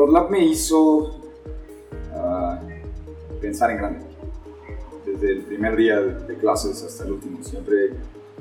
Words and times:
Lab 0.00 0.30
me 0.30 0.44
hizo 0.44 1.20
ah, 2.14 2.60
pensar 3.40 3.70
en 3.70 3.76
grande. 3.76 4.06
Desde 5.04 5.32
el 5.32 5.42
primer 5.42 5.76
día 5.76 6.00
de, 6.00 6.36
clases 6.36 6.82
hasta 6.82 7.04
el 7.04 7.12
último, 7.12 7.42
siempre 7.42 7.90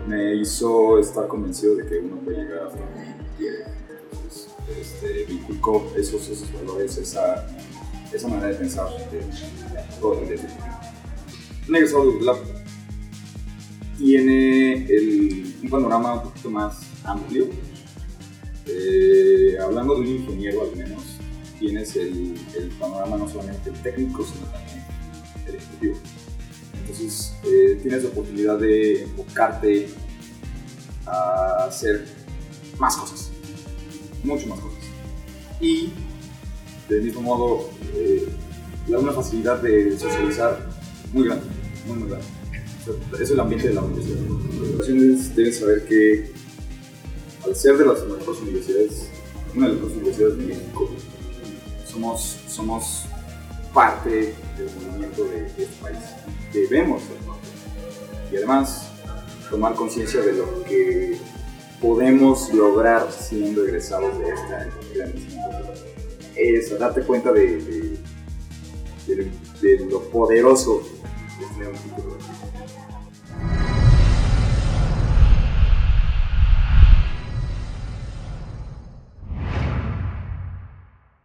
me 0.08 0.36
hizo 0.36 0.98
estar 1.00 1.28
convencido 1.28 1.76
de 1.76 1.86
que 1.86 2.00
uno 2.00 2.16
puede 2.18 2.44
llegar 2.44 2.68
hasta 2.68 2.80
donde 2.80 3.16
quiere. 3.38 3.66
Entonces, 4.12 4.50
este, 4.80 5.26
me 5.28 5.34
inculcó 5.34 5.92
esos, 5.98 6.28
esos 6.30 6.54
valores, 6.54 6.98
esa, 6.98 7.46
manera 8.30 8.48
de 8.48 8.56
pensar 8.56 8.88
de, 9.12 9.22
todo 10.00 10.20
el 10.20 10.30
día. 10.30 10.38
De 11.68 12.26
Lab 12.26 12.38
tiene 13.98 14.88
un 15.64 15.70
panorama 15.70 16.14
un 16.14 16.22
poquito 16.24 16.50
más 16.50 16.80
amplio. 17.04 17.48
Eh, 18.68 19.58
hablando 19.60 19.96
de 19.96 20.02
un 20.02 20.08
ingeniero 20.08 20.62
al 20.62 20.76
menos, 20.76 21.21
tienes 21.62 21.96
el, 21.96 22.36
el, 22.58 22.70
panorama 22.80 23.18
no 23.18 23.30
solamente 23.30 23.72
técnico, 23.84 24.26
sino 24.26 24.48
también 24.48 24.84
el 25.48 25.56
ejecutivo. 25.56 25.96
Entonces 26.82 27.34
eh, 27.46 27.80
tienes 27.82 28.04
la 28.04 28.10
oportunidad 28.10 28.58
de 28.58 29.04
enfocarte 29.04 29.90
a 31.06 31.66
hacer 31.68 32.06
más 32.80 32.98
cosas, 32.98 33.32
mucho 34.24 34.48
más 34.48 34.60
cosas. 34.60 34.84
Y 35.62 35.92
del 36.90 37.04
mismo 37.04 37.22
modo, 37.22 37.70
eh, 37.96 38.28
una 38.88 39.14
facilidad 39.14 39.62
de 39.62 39.98
socializar 39.98 40.68
muy 41.14 41.28
grande, 41.28 41.46
muy, 41.88 41.98
muy 41.98 42.10
grande 42.10 42.26
es 43.22 43.32
el 43.32 43.40
ambiente 43.40 43.68
de 43.68 43.74
la 43.76 43.82
universidad. 43.82 44.20
Las 44.80 44.90
universidades 44.90 45.36
deben 45.36 45.54
saber 45.54 45.86
que 45.86 46.32
al 47.46 47.56
ser 47.56 47.78
de 47.78 47.86
las 47.86 48.06
mejores 48.08 48.42
universidades, 48.42 49.08
una 49.56 49.68
de 49.68 49.74
las 49.74 49.82
mejores 49.82 49.98
universidades 49.98 50.38
de 50.38 50.44
México, 50.46 50.90
somos, 51.92 52.40
somos 52.48 53.06
parte 53.74 54.34
del 54.58 54.70
movimiento 54.76 55.24
de, 55.26 55.46
este 55.48 55.66
país. 55.82 55.98
Debemos 56.54 57.04
ser 57.04 57.18
parte. 57.18 57.48
Y 58.32 58.38
además, 58.38 58.92
tomar 59.50 59.76
conciencia 59.76 60.22
de 60.22 60.34
lo 60.34 60.64
que 60.64 61.18
podemos 61.82 62.54
lograr 62.54 63.12
siendo 63.12 63.66
egresados 63.66 64.18
de 64.20 64.30
esta 64.30 64.68
gran 64.96 65.14
Es 66.36 66.78
darte 66.80 67.02
cuenta 67.02 67.32
de, 67.32 67.98
de, 69.08 69.86
lo 69.90 70.02
poderoso 70.10 70.82
que 70.82 71.44
es 71.46 71.52
un 71.68 71.82